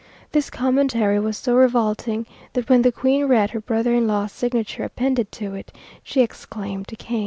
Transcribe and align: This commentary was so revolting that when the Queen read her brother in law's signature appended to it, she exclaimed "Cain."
This 0.31 0.49
commentary 0.49 1.19
was 1.19 1.37
so 1.37 1.53
revolting 1.53 2.25
that 2.53 2.67
when 2.69 2.81
the 2.81 2.91
Queen 2.91 3.25
read 3.27 3.51
her 3.51 3.59
brother 3.61 3.93
in 3.93 4.07
law's 4.07 4.31
signature 4.31 4.83
appended 4.83 5.31
to 5.33 5.53
it, 5.53 5.71
she 6.01 6.21
exclaimed 6.21 6.87
"Cain." 6.97 7.19